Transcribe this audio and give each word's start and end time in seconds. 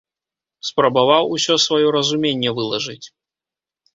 Спрабаваў 0.69 1.23
усё 1.35 1.57
сваё 1.65 1.87
разуменне 1.97 2.49
вылажыць. 2.61 3.07